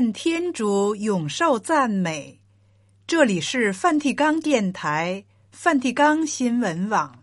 [0.00, 2.40] 愿天主永受赞美。
[3.06, 5.22] 这里是梵蒂冈电台、
[5.52, 7.22] 梵蒂冈新闻网。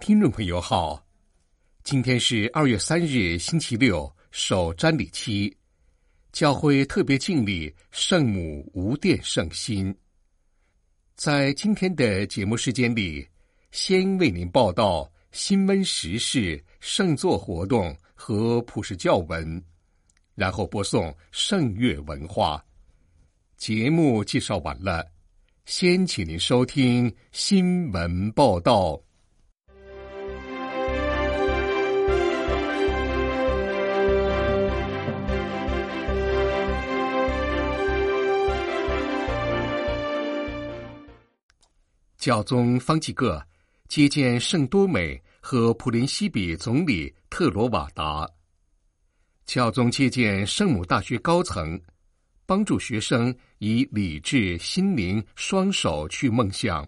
[0.00, 1.00] 听众朋友好，
[1.84, 5.56] 今天是二月三日，星期六，首瞻礼期，
[6.32, 9.96] 教会特别敬礼圣母无玷圣心。
[11.16, 13.26] 在今天的节目时间里，
[13.70, 19.64] 先为您报道新闻时事、圣座活动和普世教文，
[20.34, 22.62] 然后播送圣乐文化。
[23.56, 25.10] 节目介绍完了，
[25.64, 29.00] 先请您收听新闻报道。
[42.26, 43.40] 教宗方济各
[43.86, 48.28] 接见圣多美和普林西比总理特罗瓦达。
[49.44, 51.80] 教宗接见圣母大学高层，
[52.44, 56.84] 帮助学生以理智、心灵双手去梦想。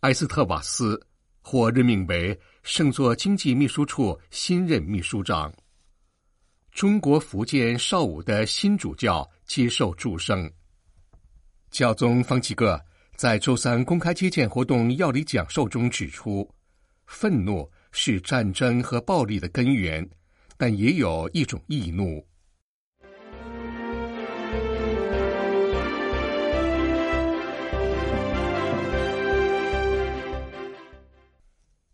[0.00, 1.00] 埃斯特瓦斯
[1.40, 5.54] 获任命为圣座经济秘书处新任秘书长。
[6.72, 10.50] 中国福建邵武的新主教接受祝圣。
[11.70, 12.76] 教宗方济各。
[13.16, 16.46] 在周三公开接见活动要理讲授中指出，
[17.06, 20.06] 愤怒是战争和暴力的根源，
[20.58, 22.22] 但也有一种易怒。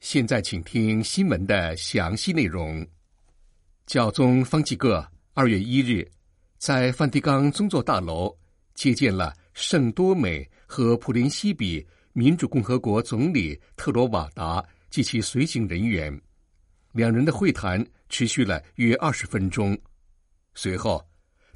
[0.00, 2.84] 现在，请听新闻的详细内容。
[3.86, 6.04] 教宗方济各二月一日
[6.58, 8.36] 在梵蒂冈宗座大楼
[8.74, 10.44] 接见了圣多美。
[10.72, 16.18] 和普林西比民主共和国总理特罗瓦达及其随行人员，
[16.92, 19.78] 两人的会谈持续了约二十分钟。
[20.54, 21.06] 随后，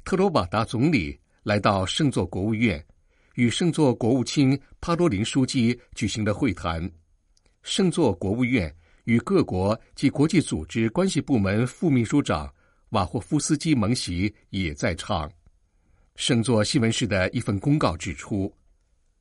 [0.05, 2.85] 特罗瓦达总理来到圣座国务院，
[3.33, 6.87] 与圣座国务卿帕多林书记举行了会谈。
[7.63, 8.71] 圣座国务院
[9.05, 12.53] 与各国及国际组织关系部门副秘书长
[12.89, 15.27] 瓦霍夫斯基蒙席也在场。
[16.15, 18.53] 圣座新闻室的一份公告指出。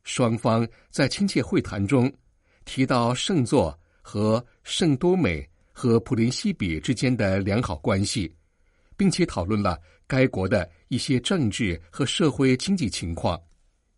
[0.07, 2.11] 双方在亲切会谈中
[2.65, 8.33] 提到圣座和圣多美和普林西比之间的良好关系，
[8.97, 13.39] 并且讨论了该国的一些政治和社会经济情况，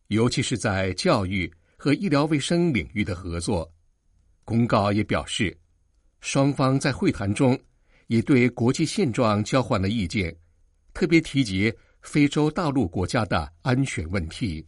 [0.07, 3.71] 尤其是在教育和医疗卫生领域的合作。
[4.47, 5.55] 公告也表示，
[6.23, 7.57] 双方在会谈中
[8.07, 10.35] 也对国际现状交换了意见，
[10.95, 11.71] 特别提及
[12.01, 14.67] 非洲大陆国家的安全问题。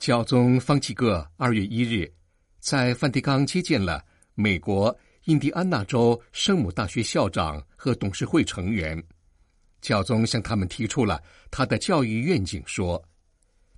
[0.00, 2.10] 教宗方济各二月一日
[2.58, 4.02] 在梵蒂冈接见了
[4.34, 9.00] 美国印第安纳州圣母大学校长和董事会成员。
[9.82, 13.02] 教宗向他们提出了他的教育愿景，说：“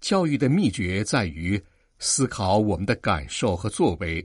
[0.00, 1.60] 教育的秘诀在于
[1.98, 4.24] 思考我们的感受和作为，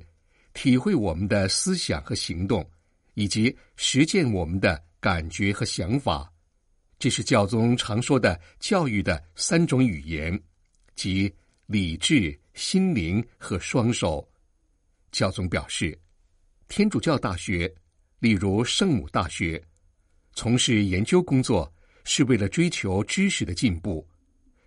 [0.54, 2.64] 体会我们的思想和行动，
[3.16, 6.32] 以及实践我们的感觉和想法。”
[7.00, 10.40] 这是教宗常说的教育的三种语言，
[10.94, 11.34] 即。
[11.68, 14.28] 理智、心灵和双手。
[15.12, 15.98] 教宗表示，
[16.70, 17.74] 天主教大学，
[18.20, 19.62] 例如圣母大学，
[20.34, 21.72] 从事研究工作
[22.06, 24.08] 是为了追求知识的进步，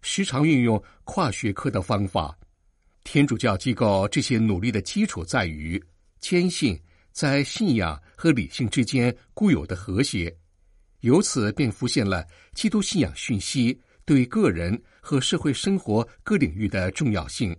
[0.02, 2.38] 时常运用跨学科的方法。
[3.02, 5.82] 天主教机构这些努力的基础在于
[6.18, 6.78] 坚信
[7.12, 10.36] 在信仰和理性之间固有的和谐，
[11.00, 13.80] 由此便浮现了基督信仰讯息
[14.10, 14.76] 对个人。
[15.02, 17.56] 和社会生活各领域的重要性，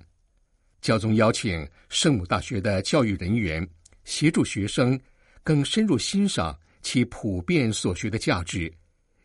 [0.79, 3.67] 教宗邀请圣母大学的教育人员
[4.03, 4.97] 协助学生
[5.43, 8.71] 更深入欣赏其普遍所学的价值，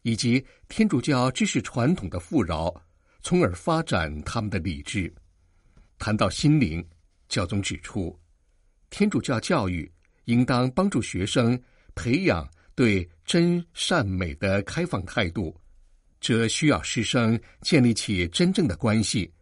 [0.01, 2.75] 以及天主教知识传统的富饶，
[3.21, 5.13] 从而发展他们的理智。
[5.99, 6.85] 谈到心灵，
[7.29, 8.19] 教宗指出，
[8.89, 9.89] 天主教教育
[10.25, 11.57] 应当帮助学生
[11.95, 15.55] 培养对真善美的开放态度。
[16.27, 19.33] 这需要师生建立起真正的关系，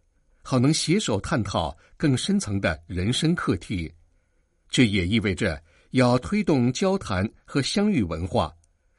[0.42, 3.90] 好能携手探讨更深层的人生课题。
[4.68, 5.58] 这也意味着
[5.92, 8.54] 要推动交谈和相遇文化，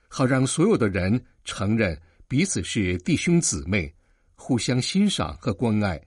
[0.08, 1.96] 好让所有的人承认
[2.28, 3.94] 彼此是弟兄姊妹，
[4.34, 6.02] 互相欣赏和关爱。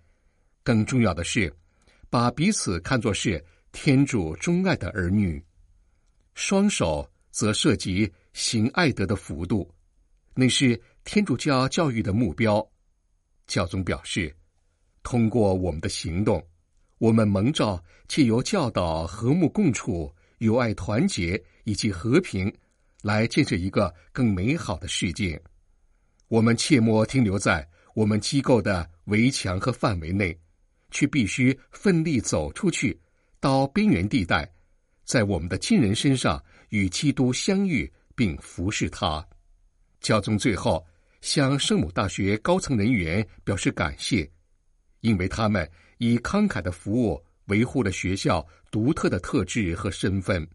[0.65, 1.55] 更重要的是，
[2.11, 3.41] 把彼此看作是
[3.71, 5.41] 天主钟爱的儿女。
[6.35, 9.73] 双手则涉及行爱德的幅度。
[10.41, 12.63] 那是天主教教育的目标。
[13.47, 14.37] 教宗表示，
[15.03, 16.47] 通过我们的行动，
[16.99, 22.55] 我们蒙召借由教导和睦共处、友爱团结以及和平，
[23.01, 25.43] 来建设一个更美好的世界。
[26.29, 30.39] 我们切莫停留在我们机构的围墙和范围内，
[30.91, 33.01] 却必须奋力走出去，
[33.41, 34.47] 到边缘地带，
[35.07, 39.27] 在我们的亲人身上与基督相遇，并服侍他。
[40.01, 40.87] 教宗最后
[41.21, 44.31] 向圣母大学高层人员表示感谢，
[45.01, 45.69] 因为他们
[45.99, 50.47] 以慷慨的服务维护了学校独特的特质和身份。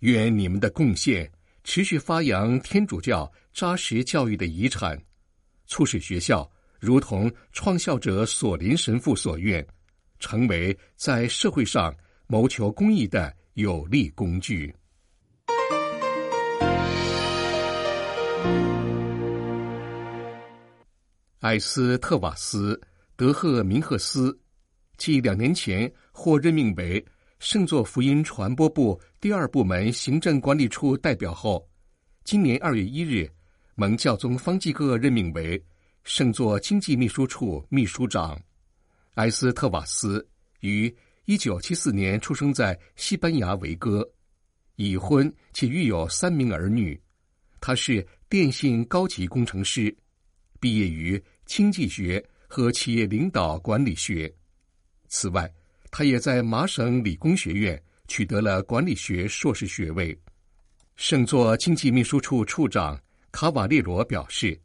[0.00, 1.30] 愿你们的贡献
[1.62, 5.00] 持续发扬天主教扎实教育的遗产，
[5.66, 6.50] 促使学校
[6.80, 9.64] 如同创校者索林神父所愿，
[10.18, 11.94] 成为在社会上
[12.26, 14.74] 谋求公益的有力工具。
[21.42, 22.80] 艾斯特瓦斯·
[23.16, 24.38] 德赫明赫斯，
[24.96, 27.04] 继两年前获任命为
[27.40, 31.68] 圣座福音传播部第二部门行政管理处代表后，
[32.22, 33.28] 今年二月一日，
[33.74, 35.60] 蒙教宗方济各任命为
[36.04, 38.40] 圣座经济秘书处秘书长。
[39.14, 40.24] 埃斯特瓦斯
[40.60, 40.94] 于
[41.24, 44.08] 一九七四年出生在西班牙维哥，
[44.76, 46.96] 已婚且育有三名儿女。
[47.60, 49.92] 他是电信高级工程师，
[50.62, 54.32] 毕业于经济学和企业领导管理学。
[55.08, 55.52] 此外，
[55.90, 60.16] 他也在麻省理工学院取得了管理学硕士学位。
[60.94, 62.96] 圣座经济秘书处处长
[63.32, 64.56] 卡瓦列罗表示，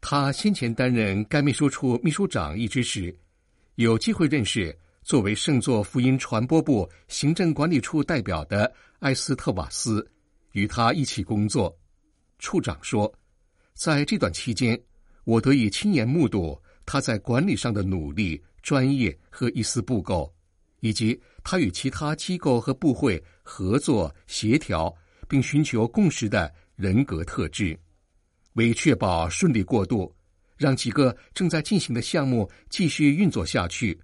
[0.00, 3.16] 他先前担任该秘书处秘书长一职时，
[3.76, 10.04] 有机会认识作为圣座福音传播部行政管理处代表的埃斯特瓦斯，
[10.50, 11.72] 与他一起工作。
[12.40, 13.12] 处长说，
[13.74, 14.80] 在这段期间，
[15.28, 20.32] 我得以亲眼目睹他在管理上的努力、专业和一丝不苟，
[20.80, 24.92] 以及他与其他机构和部会合作协调。
[25.30, 27.78] 并寻求共识的人格特质，
[28.54, 30.10] 为确保顺利过渡，
[30.56, 34.00] 让几个正在进行的项目继续运作下去，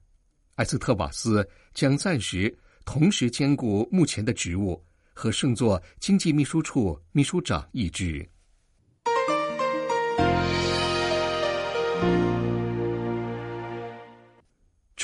[0.56, 2.54] 埃斯特瓦斯将暂时
[2.84, 4.78] 同时兼顾目前的职务
[5.14, 8.28] 和圣座经济秘书处秘书长一职。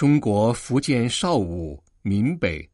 [0.00, 2.66] 中国福建邵武闽北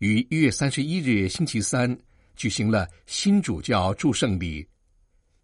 [0.00, 1.98] 于一月三十一日星期三。
[2.36, 4.68] 举行了新主教祝圣礼。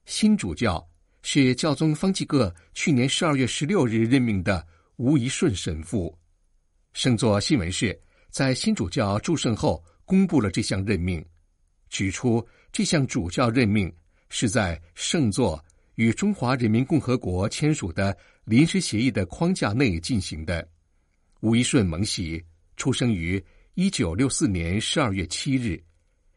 [0.05, 0.87] 新主教
[1.23, 4.67] 是教宗方济各去年十二月十六日任命的
[4.97, 6.15] 吴宜顺神父。
[6.93, 7.87] 圣座新闻社
[8.29, 11.25] 在新主教祝圣后公布了这项任命，
[11.89, 13.91] 指出这项主教任命
[14.29, 15.59] 是在圣座
[15.95, 20.69] 与中华人民共和国签署的临时协议的框架内进行的。
[21.45, 22.43] 吴一顺蒙喜
[22.75, 23.45] 出生于
[23.75, 25.79] 一九六四年十二月七日。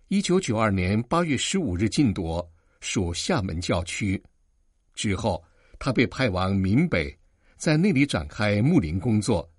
[0.10, 2.46] 一九九二年八月十五日晋铎，
[2.82, 4.22] 属厦门教区。
[4.94, 5.42] 之后，
[5.80, 7.18] 他被派往闽北，
[7.56, 9.50] 在那里展开牧灵工作，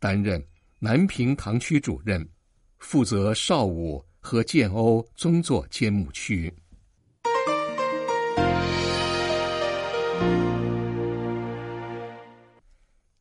[0.00, 0.44] 担任
[0.80, 2.28] 南平堂区主任，
[2.78, 6.52] 负责邵武和建瓯宗座监牧区。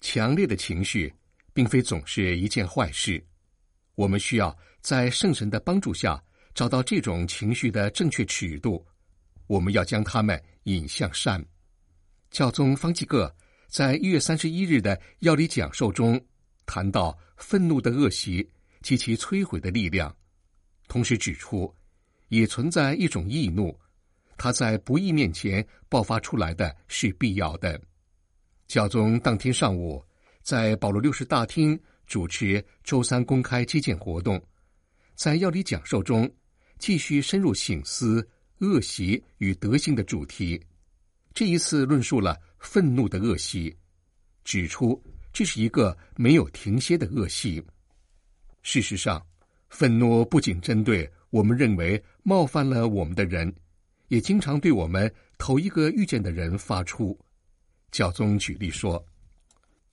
[0.02, 1.14] 强烈的情绪
[1.56, 3.26] 并非总是一件坏事，
[3.96, 6.22] 我们需要在圣神的帮助下。
[6.54, 8.86] 找到这种情绪的正确尺度，
[9.46, 11.46] 我们要将它们引向善。
[12.32, 13.36] 教宗方济各
[13.68, 16.18] 在一月三十一日的要理讲授中
[16.66, 18.50] 谈到愤怒的恶习
[18.82, 20.16] 及其摧毁的力量，
[20.88, 21.76] 同时指出，
[22.30, 23.78] 也存在一种易怒，
[24.38, 27.78] 它在不义面前爆发出来的是必要的。
[28.66, 30.02] 教宗当天上午
[30.46, 34.40] 在保罗六世大厅主持周三公开接见活动，
[35.16, 36.32] 在要理讲授中。
[36.78, 38.28] 继续深入省思
[38.60, 40.62] 恶习与德行的主题，
[41.34, 43.76] 这一次论述了愤怒的恶习，
[44.44, 47.64] 指出这是一个没有停歇的恶习。
[48.62, 49.26] 事实上，
[49.70, 53.52] 愤怒不仅针对我们认为冒犯了我们的人，
[54.10, 57.18] 也经常对我们头一个遇见的人发出。
[57.90, 59.04] 教宗举例说，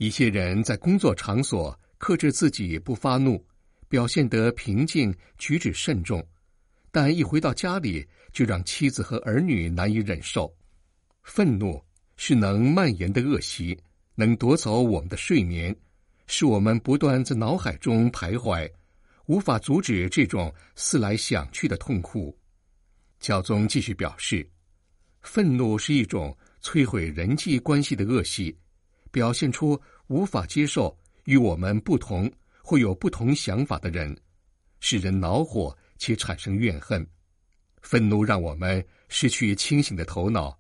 [0.02, 3.40] 一些人在工作场所克制自己不发怒，
[3.88, 6.20] 表现得平静，举止慎重。
[6.90, 10.52] 但一回到家里，就让妻子和儿女难以忍受。
[11.22, 11.80] 愤怒
[12.16, 13.78] 是能蔓延的恶习，
[14.16, 15.72] 能夺走我们的睡眠，
[16.26, 18.68] 使我们不断在脑海中徘徊，
[19.26, 22.36] 无法阻止这种思来想去的痛苦。
[23.20, 24.44] 教宗继续表示，
[25.20, 28.58] 愤怒是一种摧毁人际关系的恶习，
[29.12, 32.28] 表现出无法接受与我们不同
[32.60, 34.16] 或有不同想法的人，
[34.80, 37.06] 使人恼火且产生怨恨。
[37.82, 40.58] 愤怒让我们失去清醒的头脑，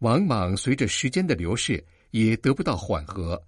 [0.00, 3.42] 往往随着时间的流逝也得不到缓和。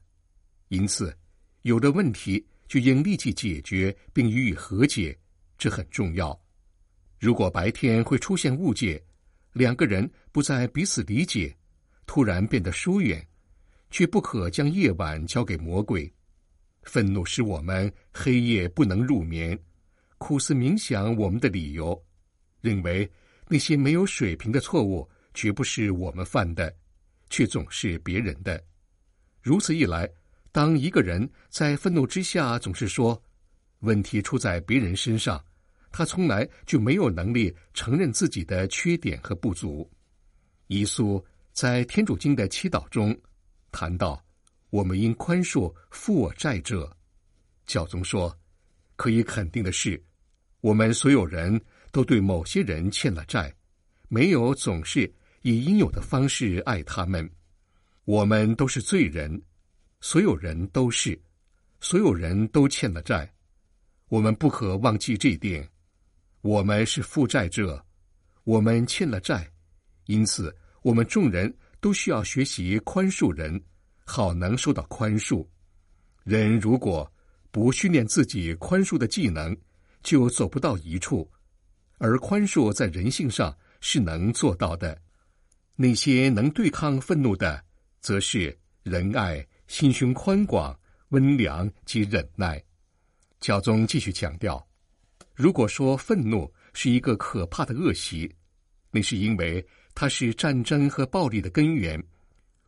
[0.68, 1.14] 因此，
[1.62, 5.16] 有的问题就应立即解决并予以和解，
[5.58, 6.38] 这很重要。
[7.18, 9.02] 如果白天会出现误解，
[9.52, 11.56] 两个人不再彼此理解，
[12.04, 13.26] 突然变得疏远，
[13.90, 16.12] 却不可将夜晚交给魔鬼。
[16.82, 19.58] 愤怒使我们黑夜不能入眠，
[20.18, 22.00] 苦思冥想我们的理由，
[22.60, 23.10] 认为
[23.48, 26.72] 那些没有水平的错误绝不是我们犯的，
[27.28, 28.62] 却总是别人的。
[29.42, 30.08] 如此一来，
[30.52, 33.20] 当一个人在愤怒之下总是说
[33.80, 35.42] 问题出在别人身上。
[35.92, 39.90] 他从来就没有能力承认自己的缺点和不足。
[40.66, 43.16] 耶稣在天主经的祈祷中
[43.76, 44.24] 谈到，
[44.70, 46.90] 我们应宽恕负我债者。
[47.66, 48.34] 教宗说，
[48.96, 50.02] 可以肯定的是，
[50.62, 51.60] 我们所有人
[51.92, 53.54] 都对某些人欠了债，
[54.08, 57.30] 没有总是以应有的方式爱他们。
[58.06, 59.42] 我们都是罪人，
[60.00, 61.20] 所有人都是，
[61.80, 63.30] 所有人都欠了债。
[64.08, 65.68] 我们不可忘记这一点。
[66.40, 67.84] 我们是负债者，
[68.44, 69.46] 我们欠了债，
[70.06, 71.54] 因此我们众人
[71.86, 73.62] 都需要学习宽恕人，
[74.04, 75.46] 好能受到宽恕。
[76.24, 77.08] 人如果
[77.52, 79.56] 不训练自己宽恕的技能，
[80.02, 81.30] 就走不到一处。
[81.98, 85.00] 而宽恕在人性上是能做到的。
[85.76, 87.64] 那些能对抗愤怒的，
[88.00, 90.76] 则是仁爱、心胸宽广、
[91.10, 92.60] 温良及忍耐。
[93.38, 94.60] 教宗继续强调。
[95.36, 98.28] 如果说愤怒是一个可怕的恶习，
[98.90, 99.64] 那是因为
[99.96, 102.00] 它是战争和暴力的根源。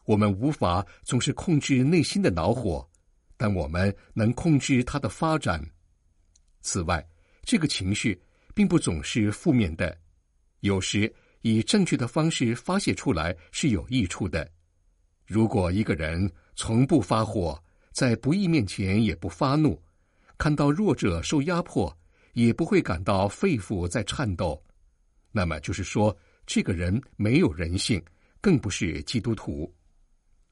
[0.06, 2.88] 我们无法总是控制内心的恼火，
[3.36, 5.62] 但我们能控制它的发展。
[6.62, 7.06] 此外，
[7.42, 8.18] 这个情绪
[8.54, 9.94] 并不总是负面的，
[10.60, 14.50] 有时以正确的方式发泄出来是有益处的。
[15.26, 19.78] 如果一个人从不发火，在不义面前也不发怒，
[20.38, 21.94] 看到弱者受压迫，
[22.32, 24.62] 也不会感到肺腑在颤抖，
[25.30, 26.16] 那么就是说，
[26.48, 28.02] 这个人没有人性，
[28.40, 29.70] 更不是基督徒。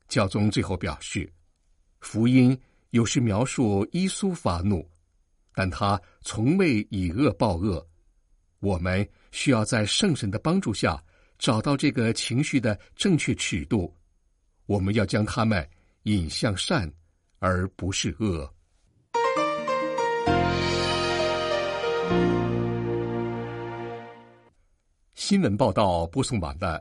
[0.08, 1.32] 教宗最后表示，
[2.00, 2.56] 福音
[2.90, 4.86] 有时描述耶稣发怒，
[5.54, 7.84] 但他从未以恶报恶。
[8.60, 11.02] 我们需要在圣神的帮助下
[11.38, 13.90] 找到这个情绪的正确尺度，
[14.66, 15.66] 我们要将他们
[16.02, 16.92] 引向善，
[17.38, 18.54] 而不是恶。
[25.28, 26.80] 新闻报道播送完了，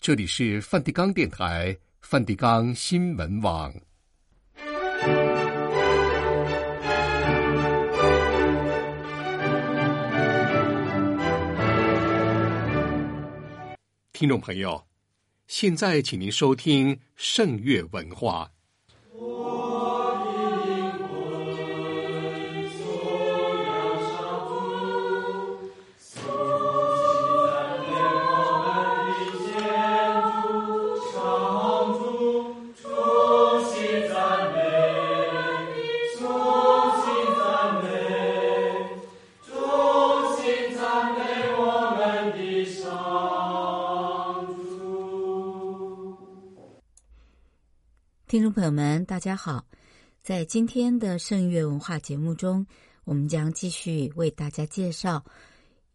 [0.00, 3.74] 这里是梵蒂冈电台梵蒂冈新闻网。
[14.12, 14.86] 听众朋友，
[15.48, 18.48] 现在请您收听圣乐文化。
[48.32, 49.66] 听众朋友们，大家好！
[50.22, 52.66] 在今天的圣乐文化节目中，
[53.04, 55.22] 我们将继续为大家介绍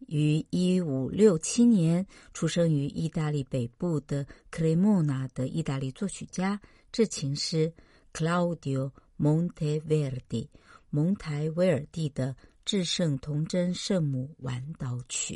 [0.06, 6.60] 于一五六七年出生于意大利北部的克雷莫纳的意大利作曲家、
[6.92, 7.72] 制琴师
[8.14, 10.46] Claudio Monteverdi
[10.90, 12.32] 蒙台维尔第的
[12.64, 15.34] 《至圣童贞圣母晚祷曲》。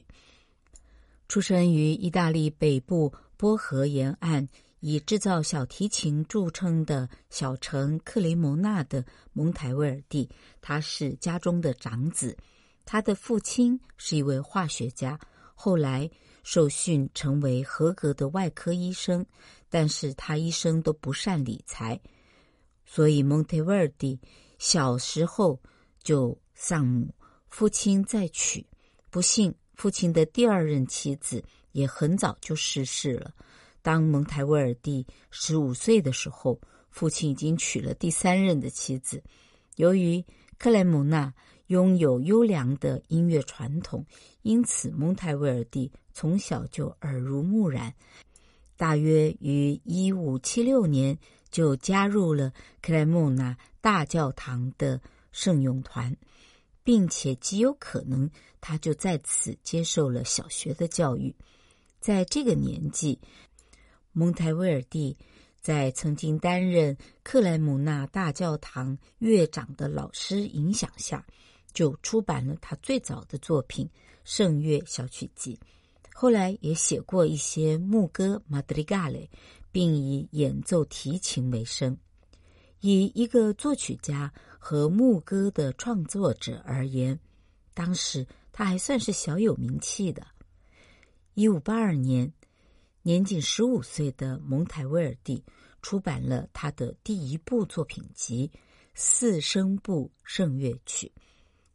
[1.26, 4.48] 出生于意大利北部波河沿岸。
[4.82, 10.28] 以制造小提琴著称的小城克雷蒙纳的蒙台威尔蒂，
[10.60, 12.36] 他是家中的长子。
[12.84, 15.16] 他的父亲是一位化学家，
[15.54, 16.10] 后来
[16.42, 19.24] 受训成为合格的外科医生，
[19.70, 21.98] 但是他一生都不善理财，
[22.84, 24.18] 所以蒙台威尔蒂
[24.58, 25.62] 小时候
[26.02, 27.14] 就丧母，
[27.48, 28.66] 父亲再娶，
[29.10, 33.32] 不幸父亲的第二任妻子也很早就逝世了。
[33.82, 36.60] 当蒙台威尔第十五岁的时候，
[36.90, 39.22] 父亲已经娶了第三任的妻子。
[39.76, 40.24] 由于
[40.58, 41.34] 克莱蒙纳
[41.66, 44.06] 拥有优良的音乐传统，
[44.42, 47.92] 因此蒙台威尔第从小就耳濡目染，
[48.76, 51.18] 大约于一五七六年
[51.50, 55.00] 就加入了克莱蒙纳大教堂的
[55.32, 56.14] 圣咏团，
[56.84, 61.34] 并且极有可能他就在此接受了小学的教育。
[61.98, 63.18] 在这个年纪，
[64.12, 65.16] 蒙台威尔第
[65.60, 71.24] 在曾经担任克莱蒙纳大教堂乐长的老师影响下，
[71.72, 73.86] 就出版了他最早的作品
[74.24, 75.54] 《圣乐小曲集》。
[76.14, 79.28] 后来也写过一些牧歌 （Madrigale），
[79.70, 81.96] 并以演奏提琴为生。
[82.80, 87.18] 以一个作曲家和牧歌的创作者而言，
[87.72, 90.26] 当时他还算是小有名气的。
[91.34, 92.30] 一五八二年，
[93.04, 95.42] 年仅十五岁的蒙台威尔第
[95.82, 98.48] 出版了他的第一部作品集
[98.94, 101.10] 《四声部圣乐曲》。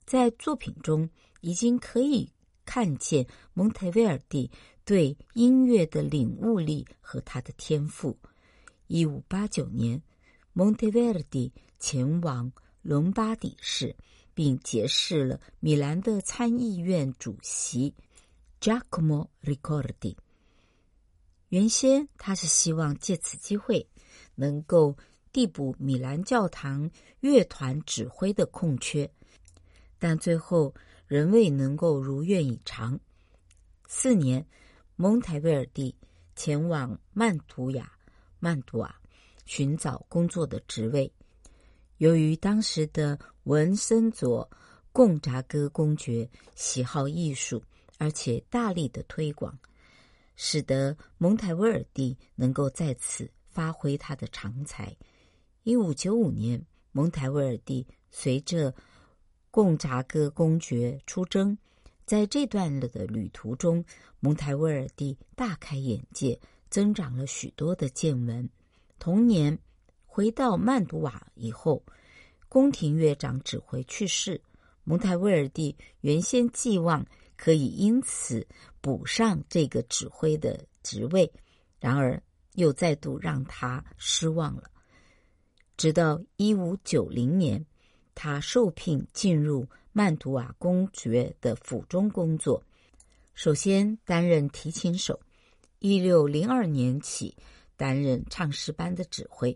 [0.05, 1.10] 在作品中，
[1.41, 2.31] 已经可以。
[2.63, 4.51] 看见蒙台威尔第
[4.84, 8.17] 对音乐的领悟力和他的天赋。
[8.88, 10.01] 一五八九年，
[10.51, 13.96] 蒙台威尔第前往伦巴底市，
[14.34, 17.93] 并结识了米兰的参议院主席
[18.60, 20.15] Giacomo Ricordi。
[21.50, 23.88] 原先他是希望借此机会
[24.36, 24.96] 能够
[25.32, 26.89] 递补米兰教堂
[27.20, 29.10] 乐团指挥的空缺，
[30.00, 30.74] 但最后。
[31.08, 33.00] 仍未能够如愿以偿。
[33.88, 34.46] 四年，
[34.98, 35.96] 蒙台威尔第
[36.36, 37.89] 前往曼图亚、
[38.39, 38.94] 曼图瓦
[39.46, 41.10] 寻找工作的职位。
[42.00, 44.51] 由于当时的文森佐
[44.92, 47.63] 贡扎哥公爵喜好艺术，
[47.98, 49.58] 而且大力的推广，
[50.38, 54.95] 使得蒙台威尔第能够在此发挥他的长才。
[55.63, 58.73] 一五九五年，蒙台威尔第随着
[59.52, 61.58] 贡扎哥公爵出征，
[62.06, 63.84] 在这段的旅途中，
[64.19, 68.47] 蒙台威尔第大开眼界，增长了许多的见闻。
[69.00, 69.58] 同年
[70.06, 71.84] 回到曼图瓦以后，
[72.47, 74.39] 宫廷乐长指挥去世，
[74.84, 77.06] 蒙台威尔第原先寄望
[77.38, 78.45] 可以因此
[78.82, 81.32] 补上这个指挥的职位，
[81.80, 82.21] 然而
[82.56, 84.63] 又再度让他失望了。
[85.78, 87.65] 直到一五九零年。
[88.19, 92.63] 他受聘进入曼图瓦公爵的府中工作，
[93.36, 95.19] 首先担任提琴手，
[95.78, 97.38] 一六零二年起
[97.76, 99.56] 担任唱诗班的指挥。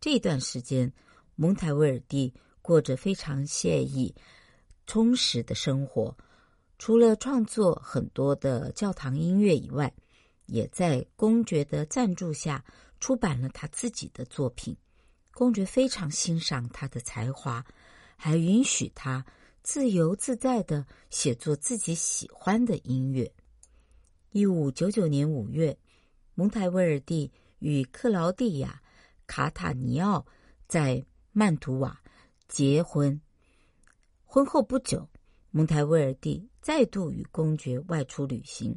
[0.00, 0.90] 这段时间，
[1.36, 4.14] 蒙台威尔第过着非常惬意、
[4.86, 6.16] 充实的生活。
[6.78, 9.92] 除了创作很多的教堂音乐以外，
[10.46, 12.64] 也在公爵的赞助下
[13.00, 14.76] 出版了他自己的作品。
[15.32, 17.64] 公爵非常欣赏他的才华。
[18.20, 19.24] 还允许他
[19.62, 23.32] 自由自在地写作自己喜欢的音乐。
[24.32, 25.78] 一五九九年五月，
[26.34, 28.82] 蒙台威尔第与克劳蒂亚·
[29.28, 30.26] 卡塔尼奥
[30.66, 32.02] 在曼图瓦
[32.48, 33.20] 结婚。
[34.24, 35.08] 婚后不久，
[35.52, 38.76] 蒙台威尔第再度与公爵外出旅行。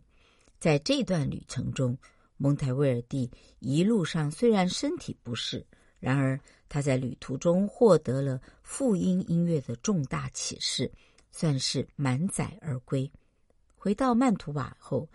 [0.60, 1.98] 在这段旅程中，
[2.38, 5.66] 蒙台威尔第一路上虽然身体不适。
[6.00, 10.92] 然而，他在旅途中获得了复音音乐的重大启示，
[11.32, 13.12] 算是满载而归。
[13.76, 15.08] 回到曼图瓦后，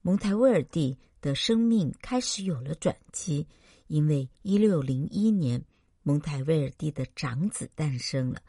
[0.00, 3.46] 蒙台威尔第的生命开始有了转机，
[3.86, 5.62] 因为一六零一年，
[6.02, 8.40] 蒙台威尔第的长子诞生了，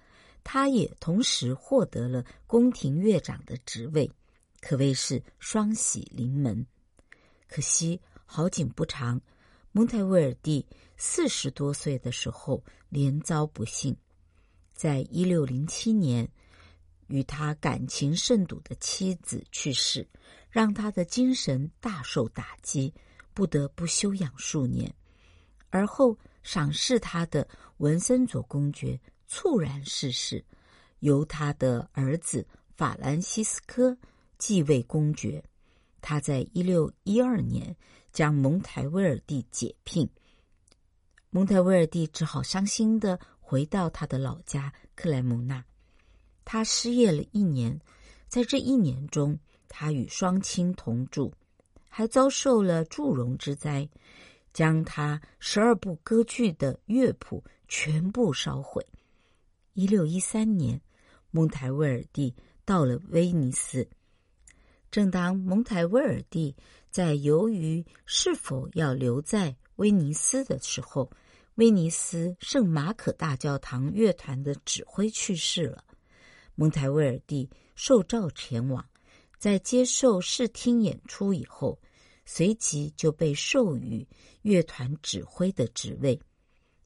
[0.43, 4.11] 他也同时获得了宫廷乐长的职位，
[4.59, 6.65] 可谓是双喜临门。
[7.47, 9.21] 可惜好景不长。
[9.71, 10.63] 蒙台威尔第
[10.97, 13.95] 四十多岁的时候，连遭不幸，
[14.71, 16.29] 在一六零七年，
[17.07, 20.07] 与他感情甚笃的妻子去世，
[20.51, 22.93] 让他的精神大受打击，
[23.33, 24.93] 不得不休养数年。
[25.71, 30.43] 而后赏识他的文森佐公爵猝然逝世，
[30.99, 33.97] 由他的儿子法兰西斯科
[34.37, 35.43] 继位公爵。
[36.01, 37.75] 他在一六一二年。
[38.13, 40.07] 将蒙台威尔第解聘，
[41.31, 45.65] 蒙台威尔第只好伤心地回到他的老家克莱蒙纳。
[46.45, 47.81] 他失业了一年，
[48.27, 49.35] 在这一年中，
[49.67, 51.33] 他与双亲同住，
[51.89, 53.89] 还遭受了祝融之灾，
[54.53, 58.85] 将他十二部歌剧的乐谱全部烧毁。
[59.73, 60.79] 一六一三年，
[61.31, 63.87] 蒙台威尔第到了威尼斯。
[64.91, 66.55] 正当蒙台威尔第
[66.91, 71.09] 在犹豫是否要留在威尼斯的时候，
[71.55, 75.83] 威尼斯圣马可大教堂乐团的指挥去世了。
[76.53, 78.87] 蒙台威尔第受召前往，
[79.39, 81.79] 在接受视听演出以后，
[82.25, 84.07] 随即就被授予
[84.43, 86.21] 乐团指挥的职位。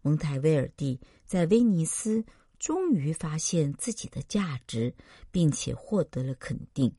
[0.02, 2.24] 蒙台威尔第在威尼斯
[2.60, 4.94] 终于发现自己的价值，
[5.32, 6.92] 并且获得了肯定。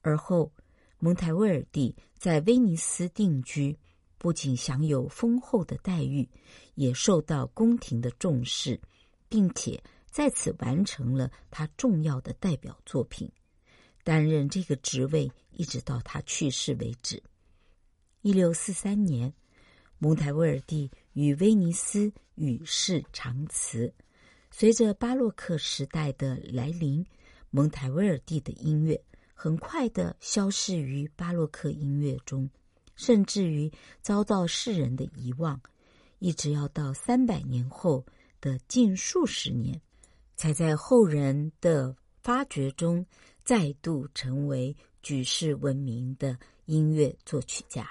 [0.00, 0.52] 而后，
[0.98, 3.78] 蒙台威尔第在威尼斯定居，
[4.18, 6.28] 不仅享有丰厚的待遇，
[6.74, 8.80] 也受到宫廷的重视，
[9.28, 13.30] 并且在此完成了他重要的代表作品，
[14.04, 17.22] 担任这个职位一直到他去世为止。
[18.20, 19.32] 一六四三年，
[19.98, 23.92] 蒙台威尔第与威尼斯与世长辞。
[24.54, 27.04] 随着巴洛克时代的来临，
[27.50, 29.02] 蒙台威尔第的音乐。
[29.34, 32.48] 很快的消逝于巴洛克音乐中，
[32.94, 35.60] 甚至于遭到世人的遗忘，
[36.20, 38.04] 一直要到三百年后
[38.40, 39.80] 的近数十年，
[40.36, 43.04] 才在后人的发掘中
[43.42, 47.90] 再度成为举世闻名的音乐作曲家。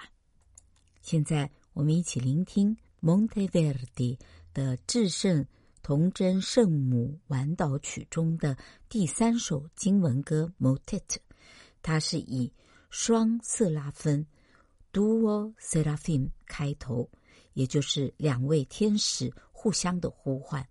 [1.02, 4.18] 现在，我们一起聆听蒙台威尔第
[4.54, 5.46] 的《至圣
[5.84, 8.56] 童真圣母晚祷曲》中的
[8.88, 11.18] 第三首经文歌 Motet。
[11.82, 12.54] 它是以
[12.90, 14.26] 双色拉芬
[14.94, 17.10] （Duo Seraphim） 开头，
[17.54, 20.68] 也就是两位天使互相的呼唤。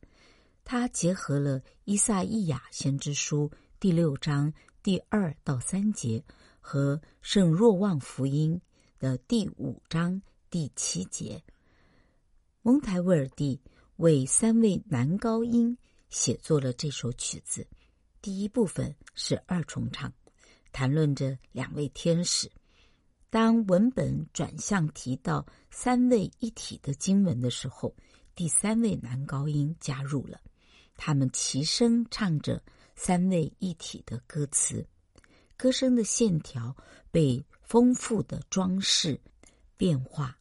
[0.64, 6.23] 它结合了依撒意亚先知书第六章第二到三节
[6.61, 8.61] 和圣若望福音
[9.01, 11.42] 的第五章第七节。
[12.62, 13.61] 蒙台威尔第
[14.01, 15.77] 为三位男高音
[16.09, 17.67] 写作了这首曲子，
[18.23, 20.11] 第一部分是二重唱。
[20.73, 22.51] 谈论着两位天使。
[23.29, 27.95] 当文本转向提到三位一体的经文的时候，
[28.35, 30.41] 第三位男高音加入了，
[30.97, 32.63] 他们齐声唱着
[32.97, 34.83] 三位一体的歌词，
[35.59, 36.75] 歌声的线条
[37.11, 39.21] 被丰富的装饰
[39.77, 40.39] 变化。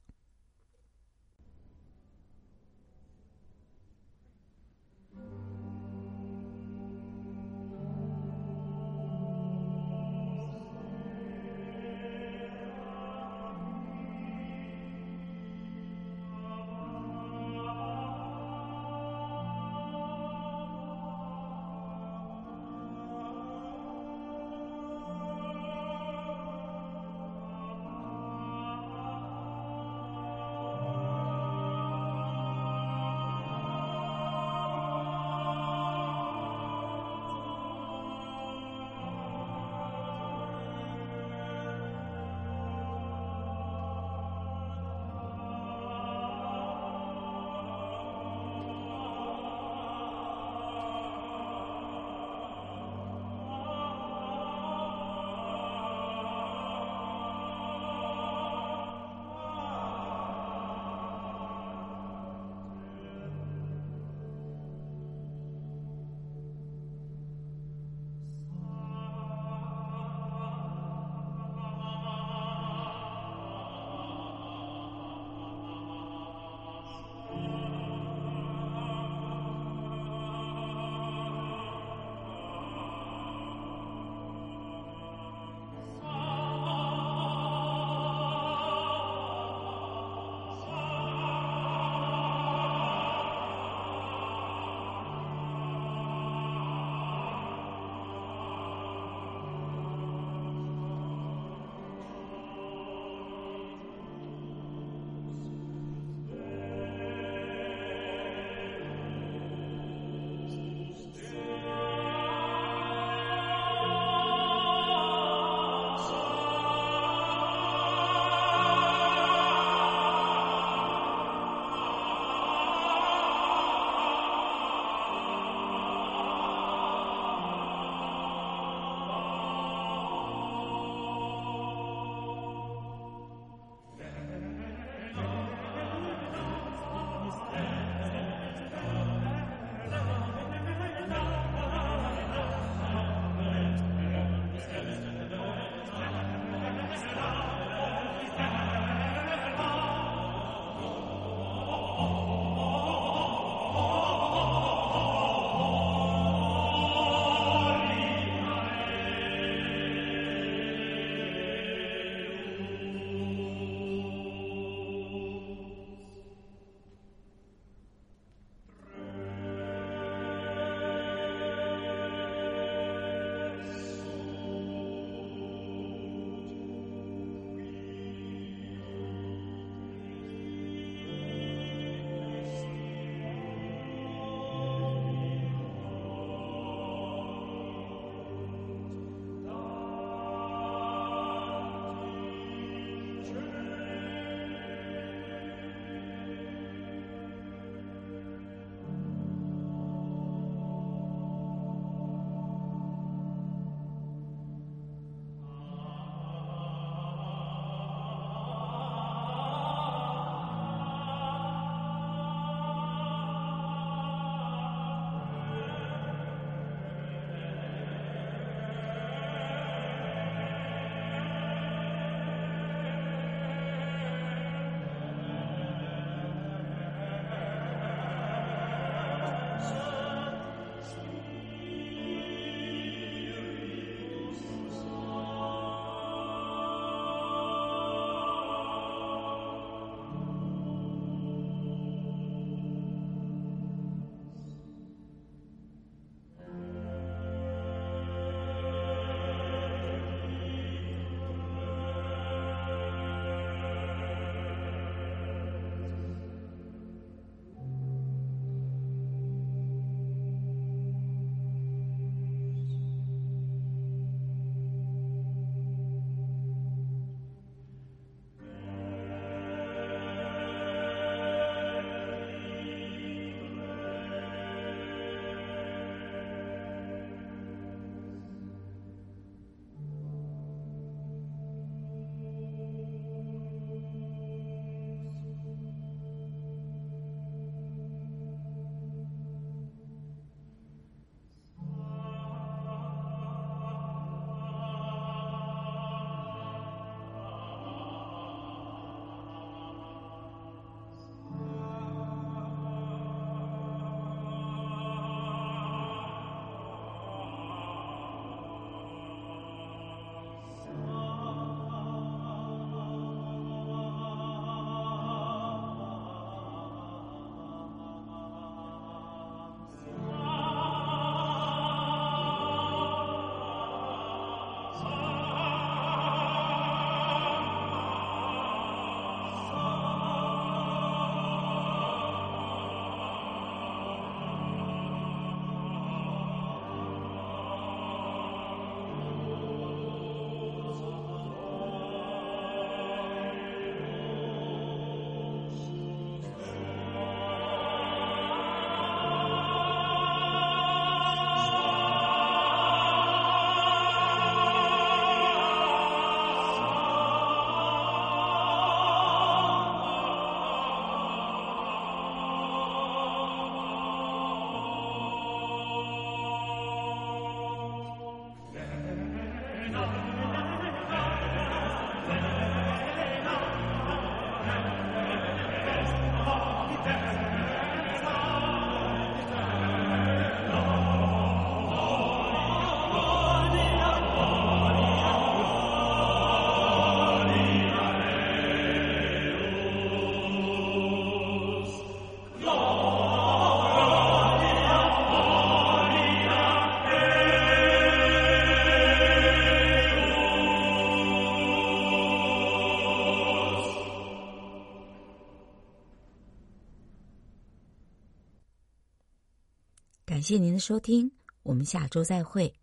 [410.29, 411.11] 谢您的收听，
[411.41, 412.53] 我们下周再会。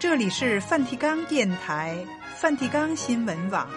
[0.00, 2.04] 这里是梵蒂冈电台、
[2.34, 3.70] 梵蒂冈新闻网，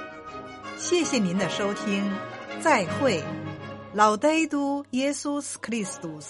[0.79, 2.11] 谢谢您的收听，
[2.59, 3.23] 再会。
[3.93, 6.25] Laudetur Jesus Christus。